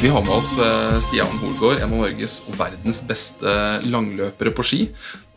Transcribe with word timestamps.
Vi 0.00 0.08
har 0.08 0.22
med 0.24 0.32
oss 0.32 0.54
eh, 0.64 0.94
Stian 1.04 1.34
Holgaard, 1.42 1.82
en 1.84 1.90
av 1.92 1.98
Norges 2.00 2.38
og 2.48 2.54
verdens 2.56 3.02
beste 3.04 3.50
langløpere 3.84 4.52
på 4.56 4.64
ski. 4.64 4.78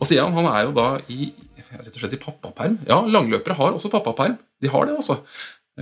Og 0.00 0.08
Stian 0.08 0.32
han 0.32 0.48
er 0.48 0.62
jo 0.64 0.72
da 0.78 0.86
i 1.12 1.34
rett 1.74 1.90
og 1.90 1.98
slett 1.98 2.16
i 2.16 2.20
pappaperm. 2.22 2.78
Ja, 2.88 3.02
langløpere 3.04 3.58
har 3.58 3.76
også 3.76 3.90
pappaperm. 3.92 4.38
De 4.64 4.72
har 4.72 4.88
det, 4.88 4.96
altså. 5.02 5.18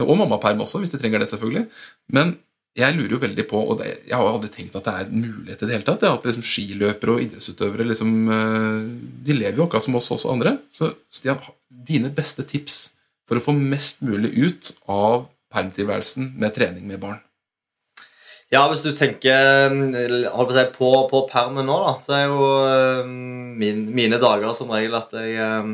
Og 0.03 0.13
mammaperm 0.19 0.65
også, 0.67 0.83
hvis 0.83 0.91
de 0.91 0.99
trenger 0.99 1.23
det, 1.23 1.31
selvfølgelig. 1.31 1.69
Men 2.11 2.35
jeg 2.75 2.99
lurer 2.99 3.15
jo 3.15 3.23
veldig 3.23 3.47
på, 3.55 3.63
og 3.63 3.79
det, 3.85 3.95
jeg 4.09 4.19
har 4.19 4.27
jo 4.27 4.35
aldri 4.35 4.51
tenkt 4.51 4.75
at 4.81 4.91
det 4.91 4.99
er 4.99 5.07
en 5.07 5.27
mulighet 5.29 5.63
i 5.63 5.69
det 5.69 5.79
hele 5.79 5.87
tatt, 5.87 6.03
det 6.03 6.11
at 6.11 6.31
liksom 6.33 6.51
skiløpere 6.51 7.15
og 7.15 7.27
idrettsutøvere 7.29 7.87
liksom, 7.87 8.15
eh, 8.35 8.79
de 9.29 9.43
lever 9.45 9.63
jo 9.63 9.69
akkurat 9.69 9.87
som 9.87 10.03
oss 10.03 10.11
også 10.17 10.35
andre. 10.35 10.59
Så 10.75 10.97
Stian, 11.07 11.53
dine 11.71 12.11
beste 12.11 12.43
tips 12.43 12.89
for 13.31 13.39
å 13.39 13.47
få 13.47 13.55
mest 13.55 14.03
mulig 14.03 14.35
ut 14.43 14.75
av 14.91 15.29
permtilværelsen 15.55 16.33
med 16.35 16.59
trening 16.59 16.91
med 16.91 16.99
barn? 17.05 17.23
Ja, 18.53 18.67
hvis 18.69 18.83
du 18.85 18.91
tenker 18.93 19.73
holdt 19.73 20.51
på, 20.51 20.57
si, 20.59 20.65
på, 20.75 20.89
på 21.09 21.21
permen 21.31 21.65
nå, 21.65 21.77
da, 21.87 21.93
så 22.05 22.13
er 22.19 22.27
jo 22.29 22.49
eh, 22.69 23.07
min, 23.57 23.87
mine 23.97 24.19
dager 24.21 24.53
som 24.59 24.75
regel 24.75 24.99
at 24.99 25.15
jeg 25.17 25.39
eh, 25.41 25.71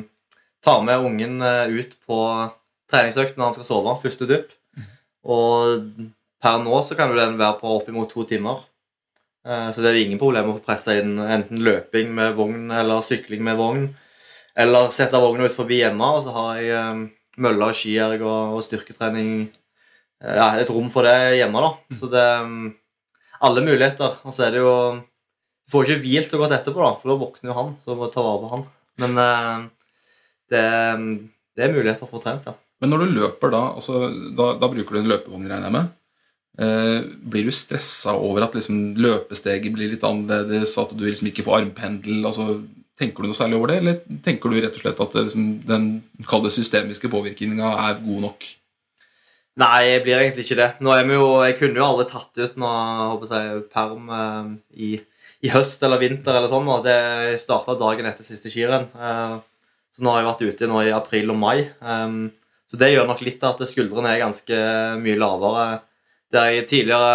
tar 0.63 0.85
med 0.87 1.09
ungen 1.09 1.43
eh, 1.43 1.75
ut 1.75 1.97
på 2.07 2.21
treningsøkt 2.93 3.35
når 3.35 3.49
han 3.49 3.57
skal 3.57 3.67
sove, 3.67 3.97
første 4.05 4.31
dupp. 4.31 4.55
Og 5.27 5.91
per 6.39 6.63
nå 6.63 6.79
så 6.87 6.95
kan 6.95 7.11
jo 7.11 7.19
den 7.19 7.35
være 7.41 7.59
på 7.59 7.75
oppimot 7.81 8.15
to 8.15 8.23
timer. 8.29 8.63
Så 9.43 9.81
det 9.81 9.91
er 9.91 9.97
jo 9.97 10.05
ingen 10.05 10.21
problem 10.21 10.51
å 10.51 10.55
få 10.59 10.65
pressa 10.65 10.95
inn 10.99 11.17
enten 11.19 11.61
løping 11.65 12.11
med 12.15 12.35
vogn 12.37 12.71
eller 12.75 13.03
sykling 13.05 13.43
med 13.45 13.59
vogn. 13.59 13.85
Eller 14.59 14.93
sette 14.95 15.21
vogna 15.21 15.49
ut 15.49 15.55
forbi 15.55 15.81
hjemme, 15.81 16.09
og 16.15 16.23
så 16.25 16.35
har 16.37 16.61
jeg 16.63 17.05
møller, 17.43 17.75
skierg 17.77 18.23
og, 18.23 18.59
og 18.59 18.65
styrketrening 18.65 19.49
ja, 20.23 20.49
et 20.59 20.71
rom 20.73 20.89
for 20.93 21.07
det 21.07 21.39
hjemme. 21.39 21.63
da. 21.63 21.71
Så 21.95 22.11
det 22.11 22.23
er 22.23 22.47
mm, 22.47 22.69
alle 23.49 23.65
muligheter. 23.67 24.19
Og 24.25 24.35
så 24.35 24.49
er 24.49 24.57
det 24.57 24.65
jo 24.65 24.75
Du 24.99 25.75
får 25.75 25.85
ikke 25.85 26.03
hvilt 26.07 26.33
så 26.33 26.41
godt 26.41 26.55
etterpå, 26.57 26.81
da, 26.81 26.95
for 26.97 27.13
da 27.13 27.19
våkner 27.21 27.51
jo 27.53 27.59
han, 27.59 27.75
så 27.85 27.93
må 27.95 28.09
du 28.09 28.15
ta 28.15 28.25
vare 28.25 28.41
på 28.41 28.53
han. 28.55 28.63
Men 29.03 29.21
uh, 29.21 29.67
det, 30.49 30.63
det, 31.53 31.67
er 31.67 31.75
muligheter 31.75 32.09
for 32.09 32.19
å 32.19 32.23
trent, 32.25 32.49
ja. 32.49 32.55
Men 32.81 32.95
når 32.95 33.05
du 33.05 33.19
løper 33.19 33.53
da, 33.53 33.61
altså, 33.77 34.07
da, 34.33 34.55
da 34.57 34.71
bruker 34.73 34.97
du 34.97 35.03
en 35.03 35.11
løpevogn, 35.13 35.45
regner 35.45 35.69
jeg 35.69 35.77
med. 35.77 35.91
Eh, 36.59 37.05
blir 37.23 37.47
du 37.47 37.55
stressa 37.55 38.17
over 38.19 38.43
at 38.49 38.57
liksom, 38.59 38.97
løpesteget 38.99 39.71
blir 39.75 39.93
litt 39.93 40.07
annerledes, 40.07 40.75
at 40.81 40.95
du 40.97 41.05
liksom 41.07 41.31
ikke 41.31 41.45
får 41.47 41.61
armpendel? 41.61 42.25
altså 42.27 42.63
Tenker 42.99 43.23
du 43.23 43.31
noe 43.31 43.39
særlig 43.39 43.61
over 43.61 43.71
det, 43.71 43.77
eller 43.79 43.99
tenker 44.25 44.51
du 44.51 44.57
rett 44.59 44.75
og 44.75 44.83
slett 44.83 45.03
at 45.05 45.13
det, 45.15 45.29
liksom, 45.29 45.45
den 45.69 46.49
systemiske 46.51 47.11
påvirkninga 47.13 47.69
er 47.85 48.01
god 48.03 48.25
nok? 48.25 48.49
Nei, 49.59 49.89
jeg 49.89 50.03
blir 50.05 50.21
egentlig 50.21 50.45
ikke 50.47 50.59
det. 50.61 50.69
Nå 50.87 50.93
er 50.95 51.07
vi 51.09 51.17
jo, 51.17 51.29
Jeg 51.43 51.57
kunne 51.59 51.81
jo 51.81 51.87
aldri 51.87 52.07
tatt 52.07 52.37
ut 52.39 52.59
noe 52.63 52.75
håper 53.11 53.33
jeg, 53.35 53.63
perm 53.73 54.13
eh, 54.15 54.53
i, 54.87 54.91
i, 55.43 55.51
høst 55.51 55.83
eller 55.83 55.99
vinter 55.99 56.37
eller 56.37 56.51
sånn. 56.53 56.69
og 56.71 56.87
Det 56.87 57.41
starta 57.43 57.75
dagen 57.79 58.07
etter 58.07 58.27
siste 58.27 58.53
skirenn. 58.53 58.87
Eh, 58.95 59.35
så 59.97 60.05
nå 60.05 60.13
har 60.13 60.23
jeg 60.23 60.29
vært 60.29 60.45
ute 60.47 60.71
nå 60.71 60.85
i 60.87 60.95
april 60.95 61.35
og 61.35 61.41
mai. 61.43 61.59
Eh, 61.67 62.15
så 62.71 62.79
det 62.79 62.93
gjør 62.93 63.11
nok 63.11 63.25
litt 63.27 63.43
at 63.49 63.67
skuldrene 63.67 64.15
er 64.15 64.23
ganske 64.23 64.63
mye 65.03 65.19
lavere. 65.19 65.69
Der 66.31 66.51
jeg 66.55 66.69
tidligere 66.71 67.13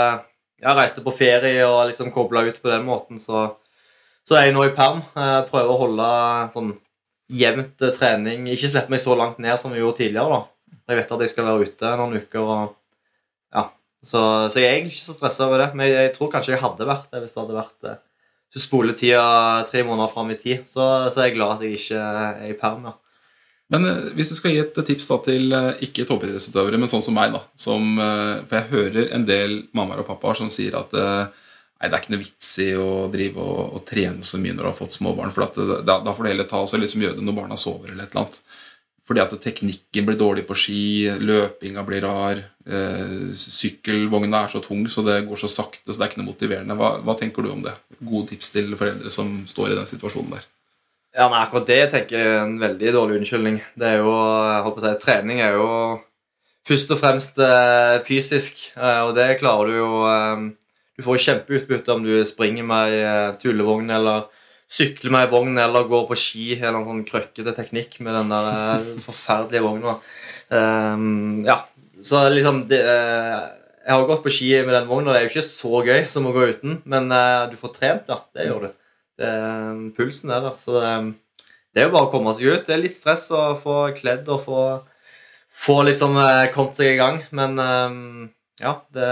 jeg 0.64 0.78
reiste 0.80 1.04
på 1.06 1.16
ferie 1.16 1.64
og 1.68 1.90
liksom 1.90 2.12
kobla 2.16 2.44
ut 2.48 2.60
på 2.60 2.72
den 2.72 2.86
måten, 2.88 3.20
så, 3.20 3.54
så 4.28 4.40
er 4.40 4.48
jeg 4.48 4.56
nå 4.58 4.68
i 4.68 4.76
perm. 4.76 5.00
Jeg 5.16 5.48
prøver 5.52 5.72
å 5.72 5.80
holde 5.80 6.10
sånn 6.56 6.76
jevnt 7.32 7.88
trening. 7.96 8.50
Ikke 8.52 8.68
slippe 8.72 8.92
meg 8.92 9.04
så 9.04 9.16
langt 9.16 9.40
ned 9.44 9.60
som 9.62 9.72
vi 9.72 9.80
gjorde 9.80 10.02
tidligere. 10.02 10.42
da. 10.42 10.53
Jeg 10.90 11.00
vet 11.00 11.14
at 11.16 11.22
jeg 11.24 11.32
skal 11.32 11.48
være 11.48 11.68
ute 11.68 11.92
noen 12.00 12.18
uker. 12.20 12.42
og 12.42 13.54
ja, 13.54 13.68
Så, 14.02 14.24
så 14.52 14.60
jeg 14.60 14.68
er 14.70 14.74
egentlig 14.78 14.98
ikke 14.98 15.10
så 15.10 15.18
stressa 15.18 15.48
over 15.48 15.64
det. 15.64 15.70
Men 15.80 15.92
jeg, 15.92 16.16
tror 16.16 16.32
kanskje 16.34 16.56
jeg 16.56 16.64
hadde 16.64 16.90
vært 16.90 17.08
det 17.14 17.24
hvis 17.24 17.36
det 17.36 17.42
hadde 17.44 17.60
vært 17.62 17.78
det. 17.88 17.96
Hvis 18.52 18.62
du 18.62 18.68
spoler 18.68 18.98
tida 18.98 19.24
tre 19.70 19.86
måneder 19.86 20.12
fram 20.12 20.34
i 20.34 20.38
tid, 20.38 20.68
så, 20.70 21.08
så, 21.10 21.22
er 21.22 21.32
jeg 21.32 21.40
glad 21.40 21.56
at 21.56 21.64
jeg 21.66 21.80
ikke 21.80 22.04
er 22.04 22.52
i 22.52 22.58
perm. 22.60 22.92
Ja. 22.92 22.98
Men 23.74 23.88
eh, 23.90 24.12
hvis 24.18 24.34
du 24.34 24.38
skal 24.38 24.54
gi 24.54 24.60
et 24.62 24.76
tips 24.90 25.08
da 25.10 25.18
til 25.26 25.56
eh, 25.56 25.86
ikke 25.88 26.06
toppidrettsutøvere, 26.10 26.78
men 26.82 26.92
sånn 26.92 27.06
som 27.06 27.18
meg, 27.18 27.34
da 27.34 27.42
som, 27.58 27.96
eh, 27.98 28.44
For 28.50 28.60
jeg 28.60 28.72
hører 28.74 29.16
en 29.16 29.26
del 29.26 29.64
mammaer 29.74 30.04
og 30.04 30.10
pappaer 30.12 30.38
som 30.44 30.52
sier 30.54 30.76
at 30.78 30.94
nei, 30.94 31.88
det 31.88 31.96
er 31.96 32.02
ikke 32.02 32.14
noe 32.14 32.24
vits 32.24 32.52
i 32.64 32.70
å 32.80 32.90
drive 33.12 33.42
og, 33.42 33.80
og 33.80 33.88
trene 33.88 34.24
så 34.24 34.40
mye 34.40 34.54
når 34.54 34.68
du 34.68 34.70
har 34.70 34.78
fått 34.78 34.98
småbarn. 34.98 35.34
For 35.34 35.48
det, 35.48 35.80
da, 35.88 35.98
da, 36.04 36.14
får 36.14 36.28
du 36.28 36.32
heller 36.34 36.50
ta 36.50 36.62
og 36.62 36.84
liksom 36.84 37.08
gjøre 37.08 37.18
det 37.18 37.26
når 37.26 37.40
barna 37.40 37.58
sover. 37.60 37.92
eller 37.92 38.06
et 38.06 38.14
eller 38.14 38.28
annet. 38.28 38.40
Fordi 39.04 39.20
at 39.20 39.34
teknikken 39.44 40.06
blir 40.08 40.16
dårlig 40.16 40.46
på 40.48 40.56
ski, 40.56 40.84
løpinga 41.20 41.84
blir 41.84 42.06
rar, 42.06 42.40
eh, 42.64 43.34
sykkelvogna 43.36 44.46
er 44.46 44.54
så 44.54 44.62
tung 44.64 44.86
så 44.88 45.04
det 45.04 45.26
går 45.28 45.42
så 45.42 45.50
sakte, 45.52 45.90
så 45.90 45.98
det 45.98 46.06
er 46.06 46.12
ikke 46.14 46.22
noe 46.22 46.30
motiverende. 46.30 46.78
Hva, 46.80 46.96
hva, 47.04 47.16
tenker 47.20 47.44
du 47.44 47.52
om 47.52 47.66
det? 47.66 47.76
Gode 48.00 48.32
tips 48.32 48.54
til 48.56 48.72
foreldre 48.80 49.12
som 49.12 49.42
står 49.50 49.74
i 49.74 49.80
den 49.82 49.90
situasjonen 49.92 50.38
der? 50.38 50.48
Ja, 51.14 51.28
nei, 51.28 51.44
Akkurat 51.44 51.68
det 51.68 51.82
tenker 51.92 52.18
jeg 52.18 52.30
er 52.32 52.40
en 52.46 52.56
veldig 52.62 52.94
dårlig 52.96 53.20
unnskyldning. 53.20 53.60
Det 53.78 53.90
er 53.92 54.00
jo, 54.02 54.14
jeg 54.16 54.64
håper 54.70 54.82
å 54.82 54.86
si, 54.86 54.94
Trening 55.04 55.44
er 55.44 55.60
jo 55.60 55.68
først 56.68 56.94
og 56.96 57.02
fremst 57.02 57.42
eh, 57.44 57.98
fysisk, 58.08 58.70
eh, 58.78 59.02
og 59.04 59.12
det 59.20 59.34
klarer 59.42 59.70
du 59.70 59.78
jo 59.82 59.92
eh, 60.08 60.48
Du 60.94 61.04
får 61.04 61.22
kjempeutbytte 61.26 61.92
om 61.92 62.04
du 62.06 62.16
springer 62.30 62.66
med 62.70 62.96
ei 62.96 63.30
tullevogn 63.42 63.90
eller 63.90 64.28
sykle 64.70 65.12
med 65.14 65.26
ei 65.26 65.32
vogn 65.32 65.58
eller 65.60 65.90
gå 65.90 66.00
på 66.10 66.18
ski 66.18 66.46
eller 66.56 66.80
en 66.80 66.88
sånn 66.90 67.04
krøkkete 67.08 67.54
teknikk 67.58 68.00
med 68.04 68.16
den 68.18 68.32
der 68.34 68.48
eh, 68.52 68.88
forferdelige 69.08 69.66
vogna. 69.66 69.98
Um, 70.50 71.44
ja, 71.48 71.60
så 72.04 72.26
liksom 72.30 72.66
det, 72.70 72.82
uh, 72.84 73.52
Jeg 73.84 73.92
har 73.94 74.08
gått 74.08 74.24
på 74.24 74.32
ski 74.34 74.50
med 74.64 74.74
den 74.76 74.88
vogna. 74.90 75.14
Det 75.14 75.22
er 75.22 75.28
jo 75.28 75.34
ikke 75.34 75.46
så 75.48 75.84
gøy 75.86 76.06
som 76.12 76.30
å 76.30 76.34
gå 76.36 76.48
uten, 76.54 76.80
men 76.90 77.12
uh, 77.12 77.50
du 77.52 77.58
får 77.60 77.76
trent, 77.78 78.10
ja. 78.10 78.22
Det 78.34 78.48
gjør 78.48 78.68
du. 78.68 78.72
Det, 79.20 79.30
um, 79.30 79.86
pulsen 79.98 80.34
er 80.34 80.48
der. 80.48 80.58
Så 80.62 80.78
det, 80.80 80.94
det, 81.74 81.84
er 81.84 81.90
jo 81.90 81.96
bare 81.98 82.10
å 82.10 82.14
komme 82.14 82.34
seg 82.38 82.54
ut. 82.54 82.66
Det 82.68 82.76
er 82.76 82.84
litt 82.84 82.98
stress 82.98 83.30
å 83.36 83.54
få 83.60 83.78
kledd 83.98 84.30
og 84.34 84.46
få, 84.48 84.68
få 85.54 85.82
liksom 85.90 86.18
kommet 86.56 86.80
seg 86.80 86.96
i 86.96 87.00
gang, 87.02 87.22
men 87.36 87.60
um, 87.60 88.30
ja, 88.62 88.78
det, 88.96 89.10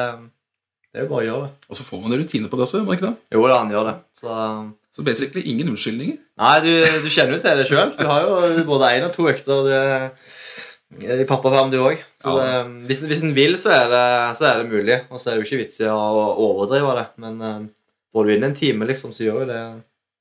det 0.92 1.02
er 1.02 1.06
jo 1.06 1.12
bare 1.12 1.24
å 1.24 1.28
gjøre 1.28 1.48
det. 1.48 1.68
Og 1.70 1.78
så 1.78 1.86
får 1.86 2.02
man 2.04 2.18
rutine 2.20 2.50
på 2.50 2.58
det 2.58 2.66
også, 2.66 2.80
gjør 2.80 2.88
man 2.88 2.98
ikke 2.98 3.10
det? 3.10 3.18
Jo 3.36 3.44
da, 3.46 3.60
han 3.62 3.76
gjør 3.76 3.92
det. 3.92 3.98
Så 4.18 4.38
så 4.92 5.04
basically 5.08 5.44
ingen 5.48 5.70
unnskyldninger? 5.72 6.18
Nei, 6.42 6.56
du, 6.66 6.72
du 6.84 7.10
kjenner 7.12 7.38
jo 7.38 7.44
til 7.44 7.62
det 7.62 7.68
sjøl. 7.70 7.94
Du 7.96 8.04
har 8.10 8.26
jo 8.26 8.66
både 8.68 8.90
én 8.98 9.06
og 9.08 9.14
to 9.16 9.30
økter 9.32 9.70
i 11.00 11.28
pappaperm, 11.28 11.72
du 11.72 11.80
òg. 11.80 12.02
Så 12.20 12.34
ja. 12.36 12.42
det, 12.42 12.82
hvis, 12.90 13.06
hvis 13.08 13.22
en 13.24 13.36
vil, 13.36 13.56
så 13.60 13.72
er, 13.78 13.86
det, 13.92 14.04
så 14.40 14.50
er, 14.50 14.60
det, 14.60 14.72
mulig. 14.74 14.98
Og 15.08 15.22
så 15.22 15.30
er 15.30 15.38
det 15.38 15.46
jo 15.46 15.48
ikke 15.48 15.62
vits 15.62 15.80
i 15.80 15.88
å 15.88 16.02
overdrive 16.34 16.98
det. 17.00 17.06
Men 17.24 17.40
uh, 17.40 17.62
får 18.12 18.28
du 18.28 18.34
inn 18.36 18.50
en 18.50 18.58
time, 18.58 18.90
liksom, 18.90 19.16
så 19.16 19.28
gjør 19.28 19.46
jo 19.46 19.50
det 19.54 19.64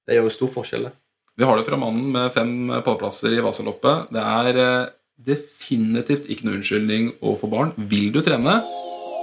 Det 0.07 0.17
gjør 0.17 0.27
jo 0.27 0.37
stor 0.37 0.55
forskjell, 0.55 0.87
det. 0.89 0.95
Vi 1.39 1.47
har 1.47 1.57
det 1.57 1.67
fra 1.67 1.79
mannen 1.81 2.11
med 2.13 2.33
fem 2.35 2.55
pallplasser 2.85 3.35
i 3.35 3.43
Vasaloppet. 3.43 4.11
Det 4.15 4.23
er 4.23 4.63
definitivt 5.21 6.31
ikke 6.31 6.47
noe 6.47 6.59
unnskyldning 6.59 7.13
å 7.25 7.35
få 7.39 7.51
barn. 7.53 7.75
Vil 7.77 8.11
du 8.13 8.21
trene, 8.25 8.59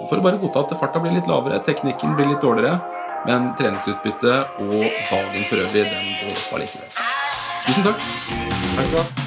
får 0.09 0.19
du 0.19 0.25
bare 0.25 0.39
godta 0.41 0.65
at 0.65 0.77
farta 0.79 1.01
blir 1.03 1.15
litt 1.15 1.29
lavere, 1.29 1.59
teknikken 1.65 2.15
blir 2.17 2.31
litt 2.31 2.43
dårligere. 2.43 2.96
Men 3.25 3.53
treningsutbyttet 3.59 4.59
og 4.63 4.83
dagen 5.11 5.47
for 5.49 5.63
øvrig, 5.63 5.87
den 5.89 6.11
går 6.21 6.35
opp 6.35 6.59
allikevel. 6.59 6.91
Tusen 7.67 7.89
takk. 7.89 8.03
Takk 8.03 8.85
skal 8.85 8.93
du 8.93 9.01
ha. 9.01 9.26